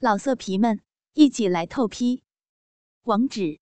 [0.00, 0.80] 老色皮们，
[1.14, 2.22] 一起来透批！
[3.02, 3.58] 网址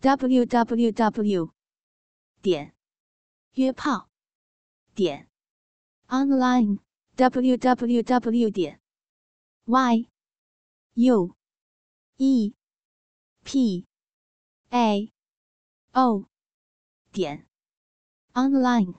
[0.00, 1.52] ：w w w
[2.40, 2.74] 点
[3.52, 4.08] 约炮
[4.94, 5.28] 点
[6.06, 6.78] online
[7.16, 8.80] w w w 点
[9.66, 10.08] y
[10.94, 11.36] u
[12.16, 12.54] e
[13.44, 13.86] p
[14.70, 15.12] a
[15.92, 16.24] o
[17.12, 17.46] 点
[18.32, 18.94] online。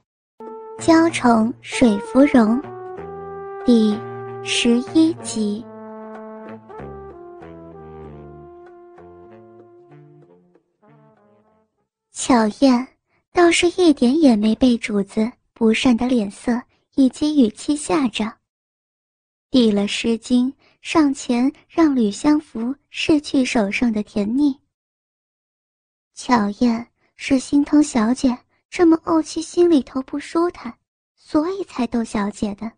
[0.79, 2.61] 娇宠水芙蓉
[3.65, 3.97] 第
[4.43, 5.68] 十一集。
[12.21, 12.85] 巧燕
[13.31, 16.61] 倒是一点也没被主子不善的脸色
[16.95, 18.29] 以及语气吓着，
[19.49, 24.59] 递了湿巾上前让吕相福拭去手上的甜腻。
[26.13, 28.37] 巧燕是心疼小姐
[28.69, 30.77] 这么怄气，心里头不舒坦，
[31.15, 32.69] 所以才逗小姐的，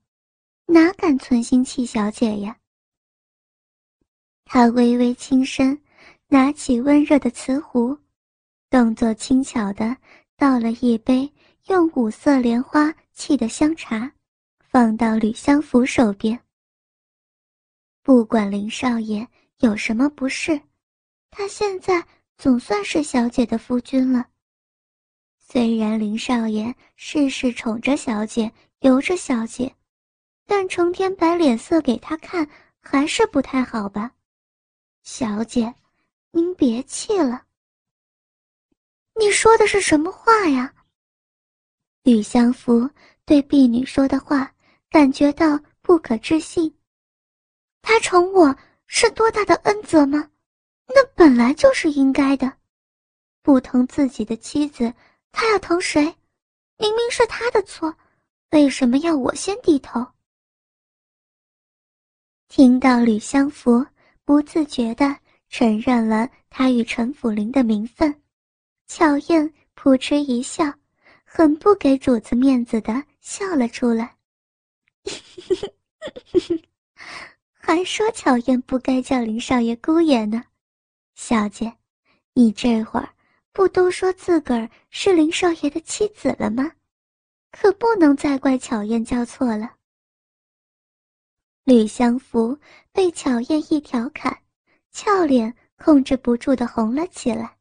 [0.67, 2.55] 哪敢存心气小姐呀？
[4.45, 5.81] 她微微轻身，
[6.27, 7.97] 拿起温热的瓷壶。
[8.71, 9.97] 动作轻巧的
[10.37, 11.29] 倒了一杯
[11.67, 14.09] 用五色莲花沏的香茶，
[14.61, 16.39] 放到吕相福手边。
[18.01, 20.57] 不管林少爷有什么不适，
[21.29, 22.01] 他现在
[22.37, 24.25] 总算是小姐的夫君了。
[25.37, 29.75] 虽然林少爷事事宠着小姐，由着小姐，
[30.45, 32.47] 但成天摆脸色给他看，
[32.79, 34.13] 还是不太好吧？
[35.03, 35.75] 小姐，
[36.31, 37.43] 您别气了。
[39.21, 40.73] 你说的是什么话呀？
[42.01, 42.89] 吕相福
[43.23, 44.51] 对婢女说的话
[44.89, 46.75] 感觉到不可置信。
[47.83, 50.27] 他宠我是多大的恩泽吗？
[50.87, 52.51] 那本来就是应该的。
[53.43, 54.91] 不疼自己的妻子，
[55.31, 56.03] 他要疼谁？
[56.79, 57.95] 明明是他的错，
[58.49, 60.03] 为什么要我先低头？
[62.47, 63.85] 听到吕相福
[64.25, 65.15] 不自觉地
[65.47, 68.20] 承认了他与陈府林的名分。
[68.93, 70.65] 巧燕扑哧一笑，
[71.23, 74.17] 很不给主子面子的笑了出来。
[77.55, 80.43] 还说巧燕不该叫林少爷姑爷呢，
[81.15, 81.73] 小姐，
[82.33, 83.07] 你这会儿
[83.53, 86.69] 不都说自个儿是林少爷的妻子了吗？
[87.49, 89.71] 可不能再怪巧燕叫错了。
[91.63, 92.59] 吕相福
[92.91, 94.37] 被巧燕一调侃，
[94.91, 97.55] 俏脸控制不住的红了起来。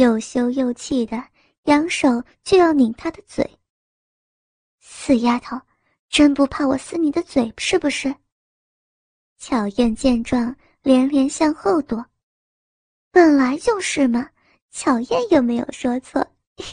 [0.00, 1.22] 又羞又气的，
[1.64, 3.58] 扬手就要拧他的嘴。
[4.78, 5.60] 死丫头，
[6.08, 8.14] 真不怕我撕你的嘴是不是？
[9.36, 12.02] 巧燕见状，连连向后躲。
[13.10, 14.30] 本来就是嘛，
[14.70, 16.26] 巧燕又没有说错。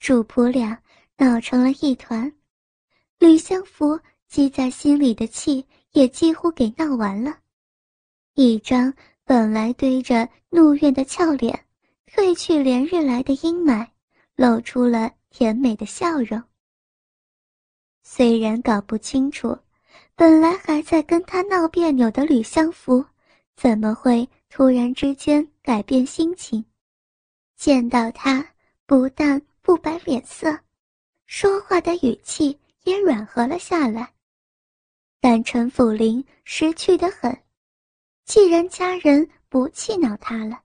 [0.00, 0.82] 主仆俩
[1.18, 2.32] 闹成了一团，
[3.18, 7.38] 吕相福积在心里的气也几乎给闹完了，
[8.32, 8.90] 一张。
[9.24, 11.64] 本来堆着怒怨的俏脸，
[12.12, 13.86] 褪去连日来的阴霾，
[14.34, 16.42] 露出了甜美的笑容。
[18.02, 19.56] 虽然搞不清楚，
[20.16, 23.04] 本来还在跟他闹别扭的吕相福，
[23.56, 26.64] 怎么会突然之间改变心情？
[27.56, 28.44] 见到他，
[28.86, 30.58] 不但不摆脸色，
[31.26, 34.12] 说话的语气也软和了下来。
[35.20, 37.38] 但陈府林识趣的很。
[38.24, 40.62] 既然家人不气恼他了，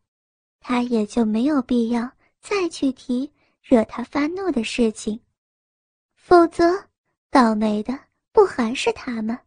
[0.59, 2.09] 他也就没有必要
[2.39, 3.31] 再去提
[3.61, 5.19] 惹他发怒的事情。
[6.15, 6.87] 否则，
[7.31, 7.99] 倒霉的
[8.31, 9.39] 不还是他吗？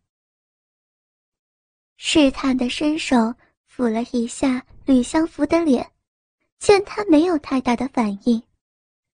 [1.97, 3.35] 试探的伸手
[3.71, 5.91] 抚了一下吕相福的脸，
[6.59, 8.43] 见他没有太大的反应，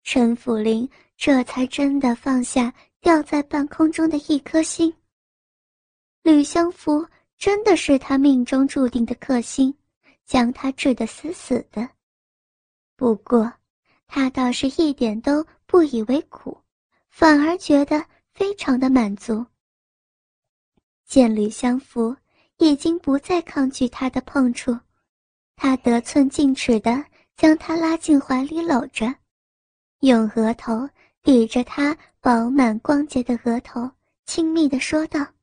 [0.02, 4.94] 陈府林这才真的放下吊在半空中的一颗心。
[6.22, 7.04] 吕相福。
[7.36, 9.74] 真的是他命中注定的克星，
[10.24, 11.88] 将他治得死死的。
[12.96, 13.52] 不过，
[14.06, 16.56] 他倒是一点都不以为苦，
[17.10, 19.44] 反而觉得非常的满足。
[21.04, 22.16] 见吕相福
[22.58, 24.78] 已经不再抗拒他的碰触，
[25.56, 27.04] 他得寸进尺的
[27.36, 29.12] 将他拉进怀里搂着，
[30.00, 30.88] 用额头
[31.22, 33.90] 抵着他饱满光洁的额头，
[34.24, 35.33] 亲密的说道。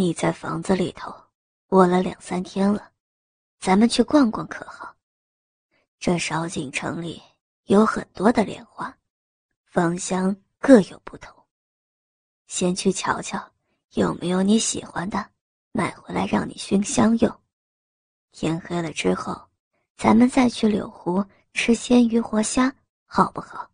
[0.00, 1.14] 你在房子里头
[1.68, 2.90] 窝了两三天了，
[3.58, 4.96] 咱们去逛逛可好？
[5.98, 7.20] 这少景城里
[7.64, 8.96] 有很多的莲花，
[9.66, 11.36] 芳香各有不同。
[12.46, 13.46] 先去瞧瞧，
[13.90, 15.30] 有没有你喜欢的，
[15.72, 17.40] 买回来让你熏香用。
[18.32, 19.38] 天黑了之后，
[19.98, 22.74] 咱们再去柳湖吃鲜鱼活虾，
[23.04, 23.70] 好不好？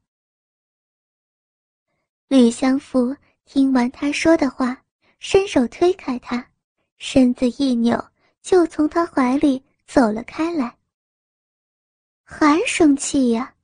[2.26, 4.82] 吕相福听完他说的话，
[5.18, 6.46] 伸手推开他，
[6.98, 8.02] 身子一扭，
[8.42, 10.76] 就从他怀里走了开来。
[12.22, 13.54] 还生气呀？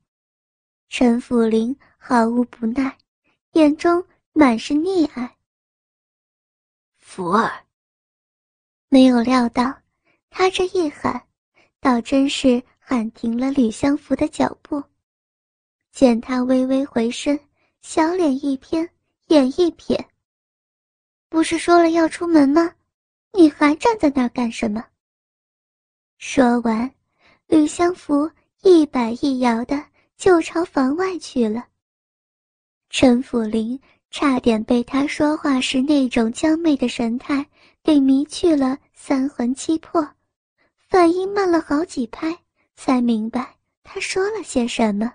[0.88, 2.96] 陈府林毫无不耐，
[3.52, 5.37] 眼中满是溺爱。
[6.99, 7.50] 福儿
[8.88, 9.75] 没有料到，
[10.31, 11.26] 他这一喊，
[11.81, 14.82] 倒真是喊停了吕相福的脚步。
[15.93, 17.38] 见他微微回身，
[17.82, 18.88] 小脸一偏，
[19.28, 20.02] 眼一瞥。
[21.32, 22.75] 不是说了要出门吗？
[23.32, 24.84] 你还站在那儿干什么？
[26.19, 26.94] 说完，
[27.46, 28.31] 吕相福
[28.61, 29.82] 一摆一摇的
[30.19, 31.67] 就朝房外去了。
[32.90, 33.81] 陈府林
[34.11, 37.46] 差点被他说话时那种娇媚的神态
[37.82, 40.06] 给迷去了三魂七魄，
[40.87, 42.38] 反应慢了好几拍，
[42.75, 45.11] 才明白他说了些什么。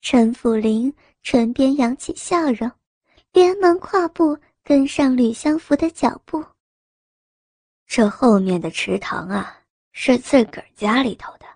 [0.00, 0.94] 陈府林
[1.24, 2.70] 唇边扬起笑容，
[3.32, 6.44] 连忙跨步跟上吕相福的脚步。
[7.86, 9.62] 这后面的池塘啊，
[9.92, 11.46] 是自个儿家里头的，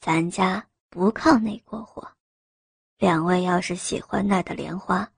[0.00, 2.06] 咱家不靠那过火。
[2.98, 5.08] 两位要是喜欢那的莲花，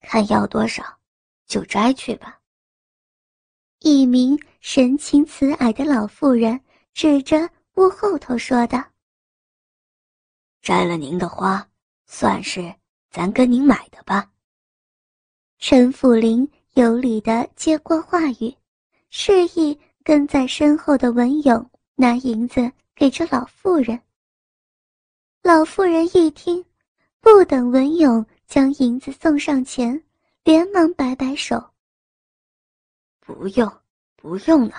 [0.00, 0.98] 看要多少，
[1.46, 2.40] 就摘去吧。
[3.80, 6.60] 一名神情慈蔼的老妇人
[6.94, 8.82] 指着屋后头说道。
[10.62, 11.68] 摘了您的花，
[12.06, 12.74] 算是
[13.10, 14.30] 咱跟您买的吧。
[15.58, 18.54] 陈府林有礼的接过话语，
[19.10, 23.98] 示意跟在身后的文勇拿银子给这老妇人。
[25.42, 26.64] 老妇人一听，
[27.20, 30.00] 不等文勇将银子送上前，
[30.44, 31.70] 连忙摆摆手
[33.18, 33.72] ：“不用，
[34.14, 34.74] 不用了。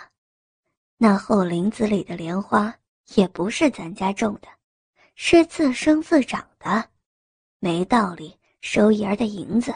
[0.98, 2.74] 那后林子里的莲花
[3.16, 4.48] 也不是咱家种的。”
[5.20, 6.88] 是自生自长的，
[7.58, 9.74] 没道理收爷儿的银子。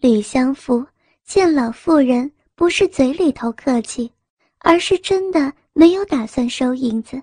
[0.00, 0.86] 吕相福
[1.24, 4.12] 见老妇人不是嘴里头客气，
[4.58, 7.20] 而是真的没有打算收银子，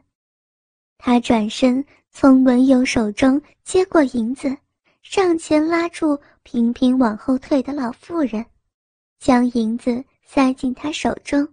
[0.97, 4.55] 他转身从文友手中接过银子，
[5.01, 8.45] 上前拉住频频往后退的老妇人，
[9.19, 11.47] 将银子塞进他手中。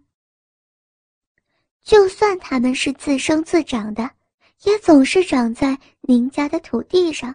[1.85, 4.11] 就算他们是自生自长的。
[4.65, 7.35] 也总是长在您家的土地上，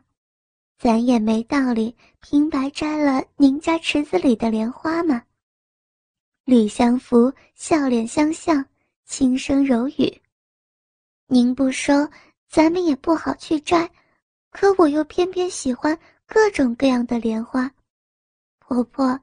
[0.77, 5.24] 咱也没道理平白摘了您家池子里的莲花嘛。
[6.45, 8.65] 吕相福笑脸相向，
[9.06, 10.21] 轻声柔语
[11.27, 11.94] ：“您不收，
[12.50, 13.89] 咱们也不好去摘。
[14.51, 17.71] 可我又偏偏喜欢各种各样的莲花，
[18.59, 19.19] 婆婆，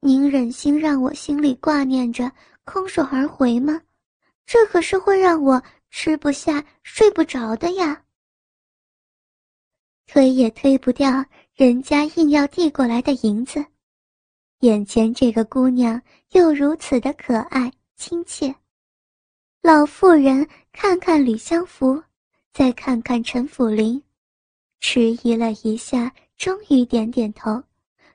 [0.00, 2.30] 您忍心让我心里挂念着，
[2.64, 3.80] 空手而回吗？
[4.46, 5.62] 这可是会让我……”
[5.94, 8.02] 吃不下、睡不着的呀，
[10.12, 11.24] 推也推不掉
[11.54, 13.64] 人家硬要递过来的银子。
[14.58, 18.54] 眼前这个姑娘又如此的可爱亲切，
[19.62, 22.02] 老妇人看看吕相福，
[22.52, 24.02] 再看看陈辅林，
[24.80, 27.62] 迟疑了一下，终于点点头，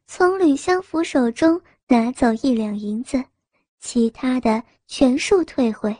[0.05, 3.23] 从吕相福手中拿走一两银子，
[3.79, 5.97] 其他的全数退回。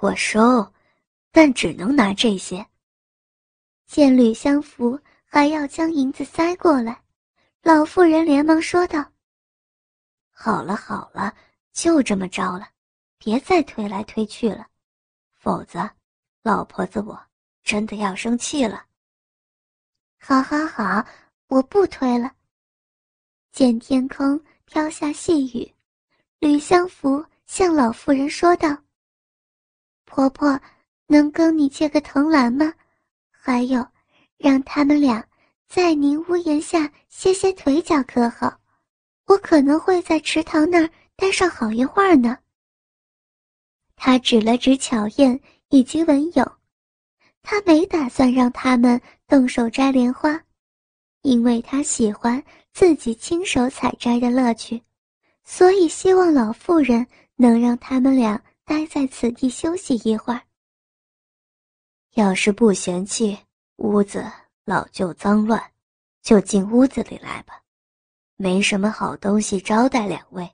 [0.00, 0.66] 我收，
[1.30, 2.66] 但只能拿这些。
[3.94, 7.00] 见吕相福还要将银子塞过来，
[7.62, 9.12] 老妇人连忙说道
[10.34, 11.32] ：“好了好了，
[11.72, 12.68] 就这么着了，
[13.18, 14.66] 别再推来推去了，
[15.34, 15.88] 否则
[16.42, 17.16] 老婆子我
[17.62, 18.84] 真的要生气了。”
[20.18, 21.06] 好好好，
[21.46, 22.32] 我不推了。
[23.52, 25.72] 见天空飘下细雨，
[26.40, 28.76] 吕相福向老妇人说道。
[30.04, 30.60] 婆婆，
[31.06, 32.74] 能跟你借个藤篮吗？
[33.46, 33.86] 还有，
[34.38, 35.22] 让他们俩
[35.68, 38.58] 在您屋檐下歇歇腿脚，可好？
[39.26, 42.38] 我可能会在池塘那儿待上好一会儿呢。
[43.96, 46.52] 他指了指巧燕以及文勇，
[47.42, 48.98] 他没打算让他们
[49.28, 50.42] 动手摘莲花，
[51.20, 54.82] 因为他喜欢自己亲手采摘的乐趣，
[55.44, 58.42] 所以希望老妇人能让他们俩。
[58.64, 60.40] 待在此地休息一会儿。
[62.14, 63.36] 要是不嫌弃
[63.76, 64.24] 屋子
[64.64, 65.60] 老旧脏乱，
[66.22, 67.60] 就进屋子里来吧。
[68.36, 70.48] 没什么好东西招待两位，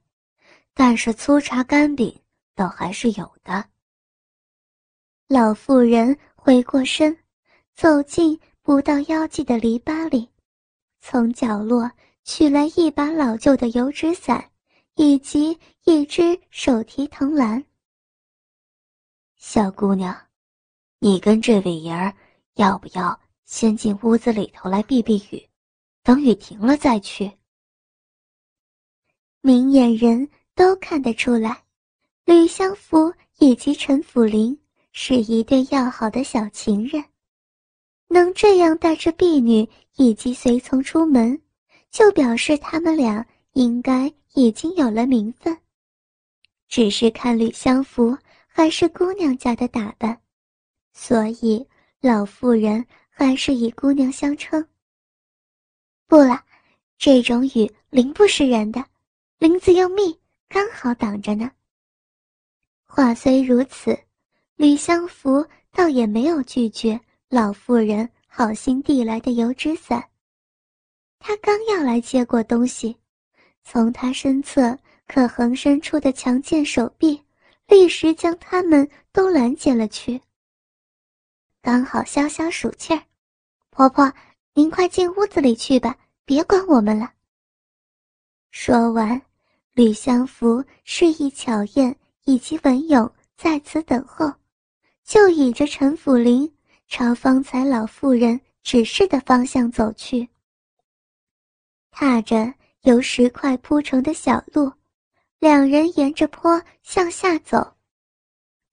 [0.72, 2.18] 但是粗茶干饼
[2.54, 3.62] 倒还是有的。
[5.28, 7.16] 老妇人回过身，
[7.74, 10.30] 走进不到腰际的篱笆里，
[11.00, 11.90] 从角落
[12.24, 14.50] 取来一把老旧的油纸伞，
[14.94, 17.62] 以及一只手提藤篮。
[19.36, 20.14] 小姑娘，
[21.02, 22.14] 你跟这位爷儿
[22.56, 25.48] 要不要先进屋子里头来避避雨？
[26.02, 27.32] 等雨停了再去。
[29.40, 31.64] 明眼人都看得出来，
[32.26, 34.60] 吕相福以及陈府林
[34.92, 37.02] 是一对要好的小情人，
[38.08, 39.66] 能这样带着婢女
[39.96, 41.40] 以及随从出门，
[41.90, 45.56] 就表示他们俩应该已经有了名分。
[46.68, 48.14] 只是看吕相福
[48.46, 50.20] 还是姑娘家的打扮，
[51.02, 51.66] 所以
[52.02, 54.62] 老妇人还是以姑娘相称。
[56.06, 56.44] 不了，
[56.98, 58.84] 这种雨淋不湿人的。
[59.38, 60.14] 林子又密，
[60.46, 61.50] 刚好挡着呢。
[62.84, 63.98] 话虽如此，
[64.56, 65.42] 吕相福
[65.72, 70.06] 倒也没有拒绝老妇人好心递来的油纸伞。
[71.18, 72.94] 他刚要来接过东西，
[73.64, 74.78] 从他身侧
[75.08, 77.18] 可横伸出的强健手臂，
[77.68, 80.20] 立时将他们都拦截了去。
[81.62, 83.02] 刚好消消暑气儿，
[83.70, 84.12] 婆婆，
[84.54, 87.12] 您快进屋子里去吧，别管我们了。
[88.50, 89.20] 说完。
[89.72, 94.30] 吕相福示意巧燕以及文勇在此等候，
[95.04, 96.52] 就倚着陈府林
[96.88, 100.28] 朝方才老妇人指示的方向走去。
[101.92, 102.52] 踏着
[102.82, 104.70] 由石块铺成的小路，
[105.38, 107.74] 两人沿着坡向下走。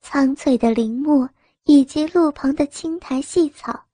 [0.01, 1.29] 苍翠的林木
[1.67, 3.86] 以及路旁的青苔细草，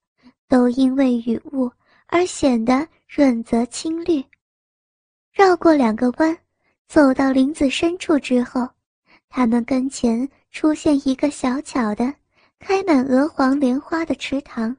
[0.48, 1.70] 都因为雨雾
[2.08, 4.24] 而显得润泽青绿。
[5.34, 6.38] 绕过两个弯。
[6.86, 8.70] 走到林子深处之后，
[9.28, 12.14] 他们跟前出现一个小巧的、
[12.60, 14.78] 开满鹅黄莲花的池塘。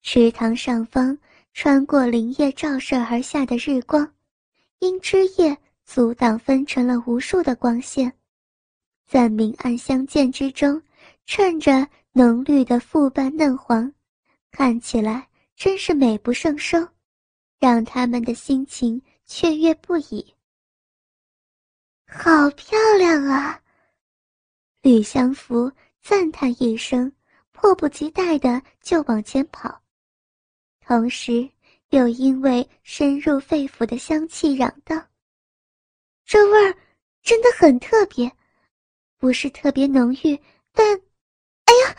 [0.00, 1.18] 池塘上方
[1.52, 4.08] 穿过林叶照射而下的日光，
[4.78, 8.12] 因枝叶阻挡，分成了无数的光线，
[9.08, 10.80] 在明暗相间之中，
[11.34, 13.90] 衬着浓绿的复瓣嫩黄，
[14.50, 16.86] 看起来真是美不胜收，
[17.58, 20.34] 让他们的心情雀跃不已。
[22.06, 23.58] 好漂亮啊！
[24.82, 25.72] 吕相福
[26.02, 27.10] 赞叹一声，
[27.52, 29.80] 迫不及待的就往前跑，
[30.80, 31.48] 同时
[31.88, 35.02] 又因为深入肺腑的香气嚷道
[36.26, 36.76] ：“这味儿
[37.22, 38.30] 真的很特别，
[39.16, 40.38] 不是特别浓郁，
[40.72, 41.00] 但……
[41.72, 41.96] 哎呀！”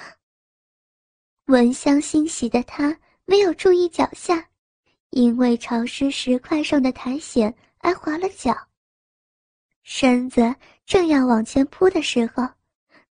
[1.48, 4.48] 闻香欣喜的他没有注意脚下，
[5.10, 8.56] 因为潮湿石块上的苔藓而滑了脚。
[9.82, 12.48] 身子正要往前扑的时候，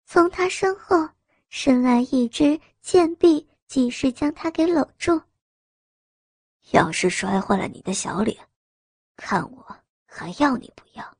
[0.05, 1.09] 从他身后
[1.49, 5.21] 伸来一只贱臂，及时将他给搂住。
[6.71, 8.37] 要是摔坏了你的小脸，
[9.17, 11.17] 看我还要你不要？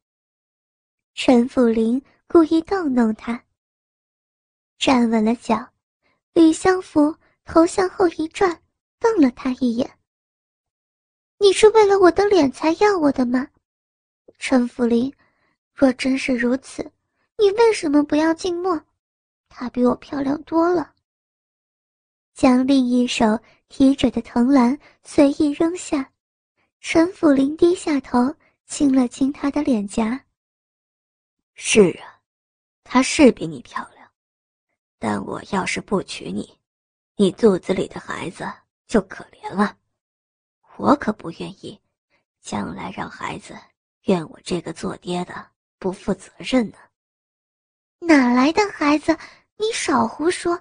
[1.13, 3.43] 陈辅林故意逗弄他。
[4.83, 5.65] 站稳了脚，
[6.33, 8.61] 吕相福头向后一转，
[8.99, 9.89] 瞪了他一眼
[11.39, 13.47] ：“你是为了我的脸才要我的吗，
[14.37, 15.09] 陈辅林？”
[15.73, 16.83] 若真是如此，
[17.37, 18.77] 你为什么不要静默？
[19.47, 20.93] 她比我漂亮多了。
[22.33, 26.11] 将另一手提着的藤篮随意扔下，
[26.81, 28.35] 陈辅林低下头
[28.65, 30.21] 亲了亲她的脸颊。
[31.53, 32.19] 是啊，
[32.83, 33.92] 她是比你漂亮，
[35.05, 36.57] 但我要是不娶你，
[37.17, 38.49] 你肚子里的孩子
[38.87, 39.77] 就可怜了。
[40.77, 41.77] 我可不愿意，
[42.39, 43.53] 将来让孩子
[44.03, 45.45] 怨我这个做爹的。
[45.77, 46.77] 不负责任呢？
[47.99, 49.13] 哪来的孩子？
[49.57, 50.57] 你少胡说，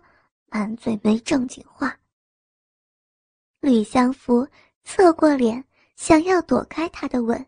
[0.46, 1.96] 满嘴没正经话。
[3.60, 4.44] 吕相福
[4.82, 7.46] 侧过脸，想要躲开他的吻，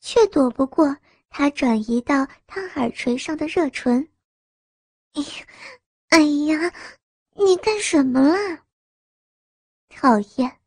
[0.00, 0.96] 却躲不过
[1.30, 4.08] 他转移到他耳垂上的热唇。
[5.12, 5.46] 哎呀，
[6.12, 6.70] 哎呀，
[7.36, 8.62] 你干什么啦？
[9.88, 10.58] 讨厌，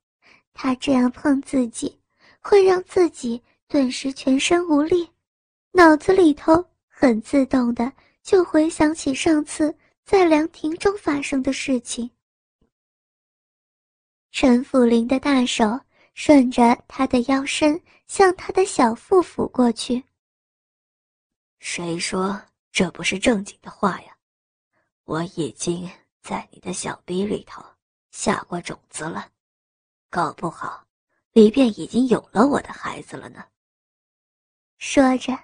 [0.54, 2.02] 他这样碰自己，
[2.40, 5.08] 会让自己顿时全身无力。
[5.72, 12.10] 脑子里头很自动的就回想起上次在凉亭中发生的事情。
[14.32, 15.80] 陈辅林的大手
[16.16, 20.04] 顺着他的腰身向他的小腹抚过去。
[21.60, 24.14] 谁说这不是正经的话呀？
[25.05, 25.89] 我已经
[26.21, 27.63] 在你的小逼里头
[28.12, 29.29] 下过种子了，
[30.09, 30.85] 搞不好
[31.31, 33.43] 里边已经有了我的孩子了呢。
[34.77, 35.38] 说着。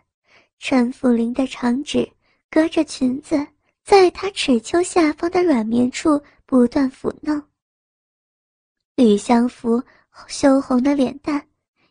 [0.63, 2.07] 陈福林的长指
[2.47, 3.47] 隔着裙子，
[3.83, 7.41] 在他齿丘下方的软绵处不断抚弄。
[8.95, 9.81] 吕相福
[10.27, 11.47] 羞红的脸蛋，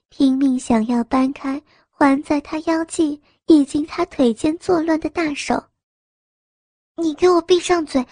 [0.08, 5.69] 拼命想要掰开环在他腰际以及他腿间作乱的大手。
[7.00, 8.07] 你给我闭上嘴，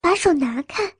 [0.00, 0.94] 把手拿开。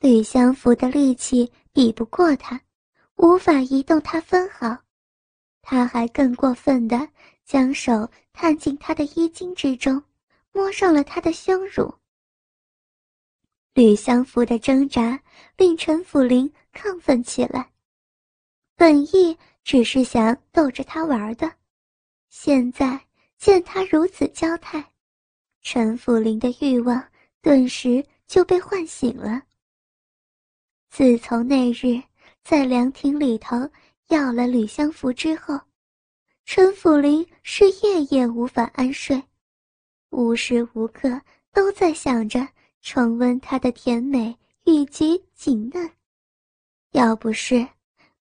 [0.00, 2.60] 吕相福的力气比不过他，
[3.16, 4.76] 无法移动他分毫。
[5.62, 7.08] 他还更过分的
[7.44, 10.02] 将手探进他的衣襟之中，
[10.52, 11.92] 摸上了他的胸乳。
[13.72, 15.20] 吕相福的挣扎
[15.56, 17.72] 令陈辅林亢奋起来。
[18.76, 21.50] 本意只是想逗着他玩的，
[22.28, 23.00] 现在
[23.38, 24.92] 见他如此娇态，
[25.68, 27.04] 陈辅林的欲望
[27.42, 29.42] 顿时就被唤醒了。
[30.88, 32.00] 自从那日
[32.44, 33.68] 在凉亭里头
[34.06, 35.58] 要了吕相福之后，
[36.44, 39.20] 陈辅林是夜夜无法安睡，
[40.10, 41.20] 无时无刻
[41.52, 42.46] 都在想着。
[42.80, 45.90] 重温她的甜美以及紧嫩，
[46.92, 47.66] 要不是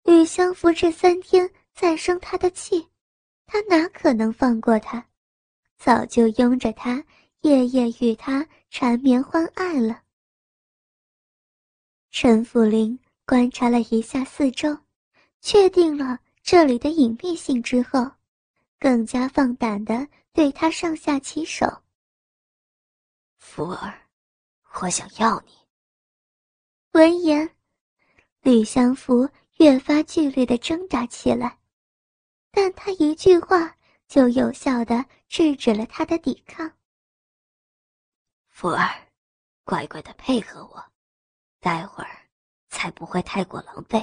[0.03, 2.87] 吕相福这三天在生他的气，
[3.45, 5.05] 他哪可能放过他？
[5.77, 7.05] 早就拥着他，
[7.45, 10.01] 夜夜与他缠绵欢爱了。
[12.09, 14.75] 陈福林观察了一下四周，
[15.41, 18.09] 确定了这里的隐蔽性之后，
[18.79, 21.67] 更加放胆的对他上下其手。
[23.37, 23.93] 福儿。
[24.81, 25.53] 我想要你。
[26.93, 27.47] 闻言，
[28.41, 31.59] 吕相福越发剧烈的挣扎起来，
[32.49, 36.69] 但他一句话就有效的制止了他的抵抗。
[38.57, 38.89] 福儿，
[39.65, 40.81] 乖乖的配合我，
[41.59, 42.17] 待会儿
[42.69, 44.01] 才不会太过狼狈。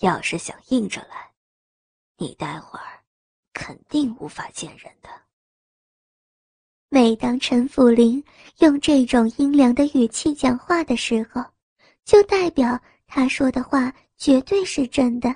[0.00, 1.32] 要是想硬着来，
[2.16, 3.04] 你待会儿
[3.52, 5.08] 肯定无法见人的。
[6.88, 8.20] 每当陈福林
[8.58, 11.40] 用这种阴凉的语气讲话的时候，
[12.04, 15.32] 就代表他说的话绝对是真的。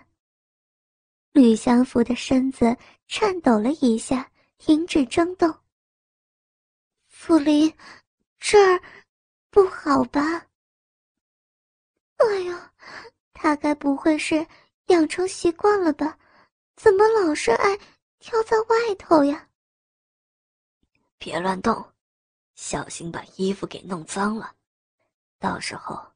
[1.31, 5.57] 吕相福的身子颤抖了一下，停止争动。
[7.25, 7.75] 傅林，
[8.39, 8.83] 这儿
[9.49, 10.21] 不好吧？
[12.17, 12.55] 哎呦，
[13.33, 14.47] 他该不会是
[14.89, 16.19] 养成习惯了吧？
[16.77, 17.79] 怎么老是爱
[18.19, 19.49] 跳在外头呀？
[21.17, 21.95] 别乱动，
[22.57, 24.55] 小心把衣服给弄脏了。
[25.39, 26.13] 到时候，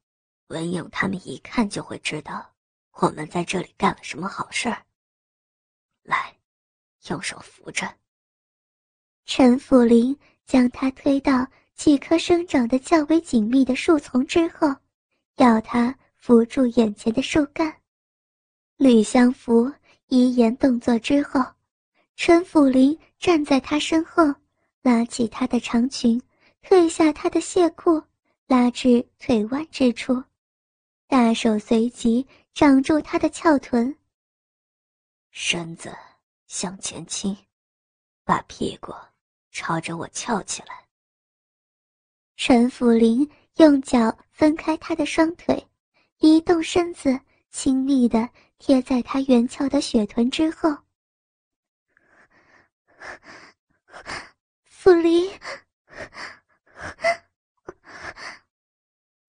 [0.48, 2.54] 文勇他们一看就会知道
[2.90, 4.84] 我们在这里干了什么好事儿。
[6.02, 6.38] 来，
[7.06, 7.96] 用手扶着。
[9.24, 10.14] 陈福林
[10.48, 14.74] 将他推到几棵生长的较为紧密的树丛之后，
[15.36, 17.72] 要他扶住眼前的树干。
[18.78, 19.72] 吕相福
[20.08, 21.40] 一言动作之后，
[22.16, 24.34] 陈福林站在他身后。
[24.80, 26.22] 拉起她的长裙，
[26.62, 28.02] 褪下她的亵裤，
[28.46, 30.22] 拉至腿弯之处，
[31.08, 33.94] 大手随即掌住她的翘臀。
[35.30, 35.92] 身子
[36.46, 37.36] 向前倾，
[38.24, 38.94] 把屁股
[39.58, 40.86] 朝着我翘起来。
[42.36, 45.68] 陈福林用脚分开他的双腿，
[46.18, 47.18] 移动身子，
[47.50, 50.78] 亲密地贴在他圆翘的雪臀之后。
[54.62, 55.28] 傅离，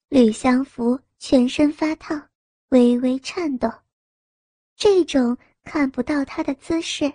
[0.10, 2.30] 吕相福全身发烫，
[2.68, 3.68] 微微颤抖。
[4.76, 7.12] 这种看不到他的姿势，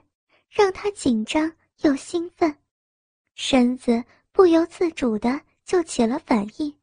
[0.51, 2.59] 让他紧张又兴奋，
[3.35, 6.79] 身子不由自主的就起了反应，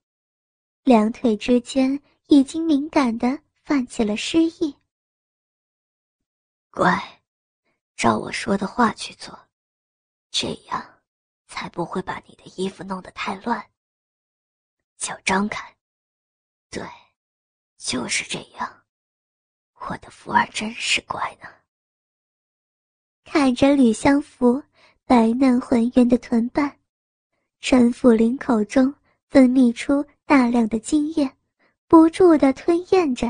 [0.83, 4.75] 两腿之间已经敏感的泛起了湿意。
[6.69, 7.21] 乖，
[7.95, 9.47] 照我说的话去做，
[10.29, 10.87] 这样。
[11.53, 13.69] 才不会把你的衣服弄得太乱。
[14.97, 15.75] 脚张开，
[16.69, 16.81] 对，
[17.77, 18.83] 就是这样。
[19.73, 21.49] 我的福儿真是乖呢。
[23.25, 24.63] 看着吕相福
[25.11, 26.73] 白嫩浑圆的臀瓣，
[27.59, 28.95] 陈福林口中
[29.27, 31.29] 分泌出大量的精液，
[31.85, 33.29] 不住的吞咽着，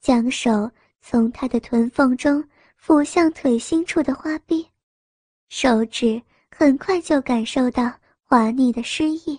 [0.00, 0.68] 将手
[1.00, 2.42] 从他的臀缝中
[2.84, 4.68] 抚向腿心处的花臂，
[5.48, 6.20] 手指。
[6.50, 7.92] 很快就感受到
[8.24, 9.38] 滑腻的诗意。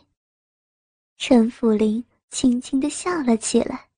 [1.17, 3.89] 陈福林轻轻的笑了起来。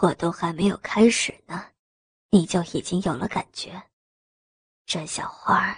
[0.00, 1.64] 我都还没有开始呢，
[2.30, 3.82] 你就已经有了感觉，
[4.86, 5.76] 这小花儿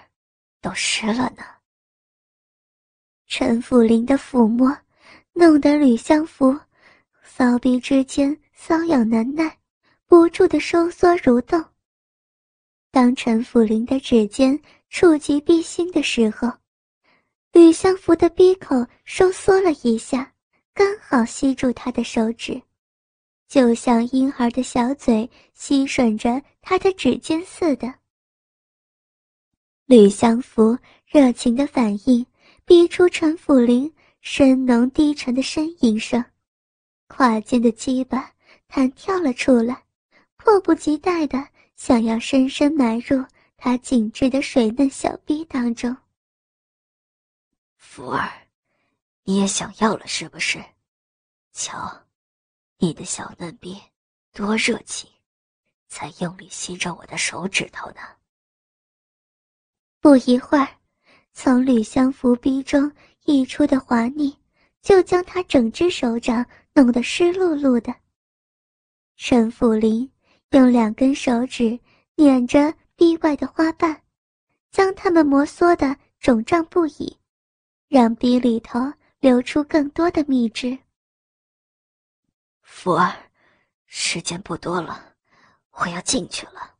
[0.60, 1.44] 都湿了呢。
[3.26, 4.76] 陈福林的抚摸，
[5.32, 6.56] 弄得吕相福
[7.24, 9.58] 骚逼之间瘙痒难耐，
[10.06, 11.64] 不住的收缩蠕动。
[12.90, 14.60] 当陈福林的指尖。
[14.90, 16.50] 触及逼心的时候，
[17.52, 20.32] 吕相福的鼻口收缩了一下，
[20.72, 22.58] 刚好吸住他的手指，
[23.48, 27.92] 就像婴儿的小嘴吸吮着他的指尖似的。
[29.88, 32.26] 吕相福热情的反应，
[32.66, 36.22] 逼出陈辅林深浓低沉的呻吟声，
[37.06, 38.30] 胯间的鸡巴
[38.66, 39.84] 弹跳了出来，
[40.36, 41.42] 迫不及待的
[41.74, 43.24] 想要深深埋入
[43.56, 45.96] 他紧致的水嫩小臂当中。
[47.78, 48.30] 福儿，
[49.24, 50.62] 你也想要了是不是？
[51.54, 52.04] 瞧，
[52.76, 53.80] 你的小嫩逼
[54.34, 55.08] 多热情，
[55.88, 58.17] 才用力吸着我的手指头呢。
[60.08, 60.66] 不一会儿，
[61.34, 62.90] 从吕相福逼中
[63.26, 64.34] 溢出的滑腻，
[64.80, 66.42] 就将他整只手掌
[66.72, 67.94] 弄得湿漉漉的。
[69.16, 70.10] 陈福林
[70.52, 71.78] 用两根手指
[72.14, 74.00] 捻着壁外的花瓣，
[74.70, 77.14] 将它们摩挲的肿胀不已。
[77.88, 78.90] 让鼻里头
[79.20, 80.78] 流出更多的蜜汁。
[82.62, 83.14] 福儿，
[83.84, 85.12] 时间不多了，
[85.72, 86.76] 我要进去了。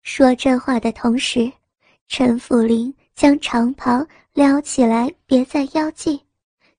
[0.00, 1.52] 说这话的同时，
[2.14, 6.20] 陈福林将长袍撩起来别在腰际，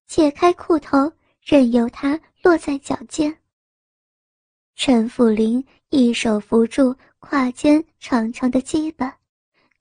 [0.05, 3.35] 解开裤头，任由它落在脚尖。
[4.75, 9.17] 陈福林一手扶住胯间长长的鸡巴，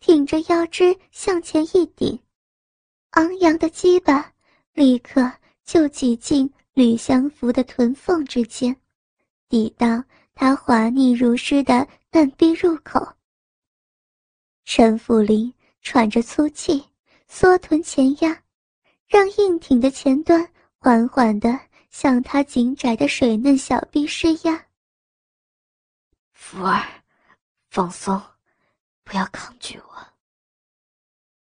[0.00, 2.18] 挺着腰肢向前一顶。
[3.10, 4.32] 昂扬的鸡巴
[4.72, 5.30] 立刻
[5.66, 8.74] 就挤进吕相福的臀缝之间，
[9.50, 10.02] 抵到
[10.34, 13.06] 他滑腻如湿的嫩逼入口。
[14.64, 16.84] 陈福林喘着粗气，
[17.28, 18.42] 缩臀前压，
[19.06, 20.48] 让硬挺的前端
[20.78, 21.58] 缓缓地
[21.90, 24.66] 向他紧窄的水嫩小臂施压。
[26.32, 26.82] 福儿，
[27.70, 28.20] 放松，
[29.04, 30.06] 不要抗拒我。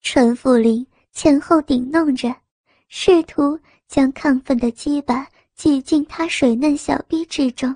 [0.01, 0.85] 陈福林。
[1.13, 2.31] 前后顶弄着，
[2.89, 7.75] 试图将亢奋的鸡巴挤进他水嫩小臂之中，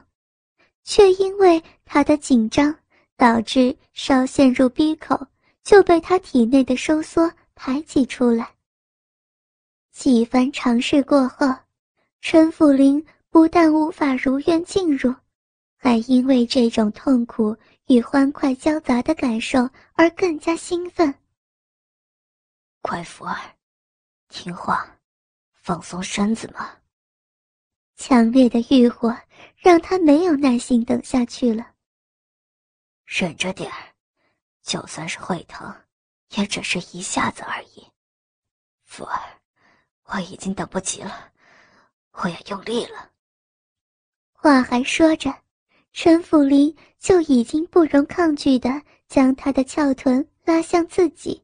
[0.84, 2.78] 却因为他的紧张，
[3.22, 5.28] 导致稍陷入逼口
[5.62, 8.56] 就被他体内的收缩排挤出来。
[9.92, 11.46] 几番尝试过后，
[12.22, 15.14] 陈福林不但无法如愿进入，
[15.78, 17.56] 还因为这种痛苦
[17.86, 21.14] 与欢快交杂的感受而更加兴奋。
[22.82, 23.38] 乖福儿，
[24.30, 24.98] 听话，
[25.54, 26.72] 放松身子嘛。
[27.98, 29.16] 强烈的欲火
[29.58, 31.71] 让他没有耐心等下去了。
[33.14, 33.94] 忍着点儿，
[34.64, 35.76] 就算是会疼，
[36.30, 37.86] 也只是一下子而已。
[38.86, 39.20] 福儿，
[40.06, 41.30] 我已经等不及了，
[42.12, 43.10] 我要用力了。
[44.32, 45.30] 话还说着，
[45.92, 51.44] 陈福林就已经不容抗拒的将他的翘臀拉向自己。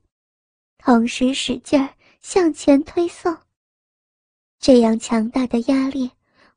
[0.77, 3.37] 同时使劲儿向前推送。
[4.57, 6.09] 这样强大的压力，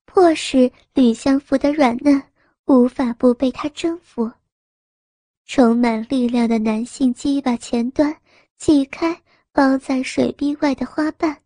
[0.04, 2.22] 迫使吕相福的软嫩
[2.66, 4.30] 无法不被他征服。
[5.52, 8.16] 充满力量的男性鸡巴前端
[8.56, 11.42] 挤开包在水壁外的花瓣，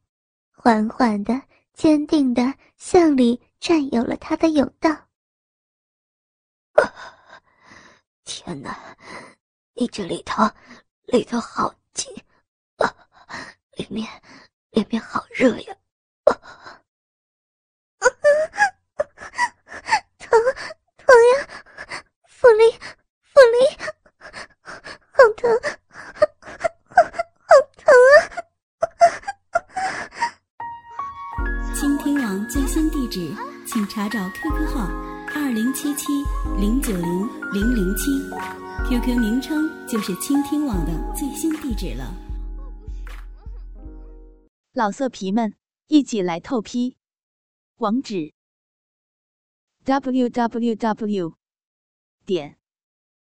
[0.52, 1.40] 缓缓的、
[1.72, 4.94] 坚定的向里占有了他的甬道。
[8.24, 8.78] 天哪，
[9.72, 10.42] 你这里头，
[11.06, 12.14] 里头好紧！
[13.78, 14.06] 里面，
[14.72, 15.74] 里面好热呀！
[20.18, 20.28] 疼，
[20.98, 21.48] 疼呀！
[22.28, 22.64] 福利，
[23.34, 23.56] 福利，
[25.10, 25.50] 好疼，
[27.48, 28.30] 好疼啊！
[31.74, 33.34] 倾听网最新地址，
[33.66, 34.86] 请查找 QQ 号
[35.34, 36.22] 二零七七
[36.60, 38.20] 零九零零零七
[38.88, 42.14] ，QQ 名称就是倾听网的最新地址了。
[44.74, 45.56] 老色皮们，
[45.88, 46.96] 一起来透批！
[47.78, 48.32] 网址
[49.82, 51.34] ：w w w
[52.24, 52.56] 点